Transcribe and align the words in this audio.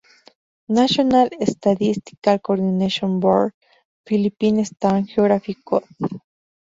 National 0.67 1.29
Statistical 1.45 2.39
Coordination 2.39 3.19
Board, 3.19 3.53
Philippine 4.03 4.65
Standard 4.65 5.05
Geographic 5.13 5.57
Code 5.63 5.83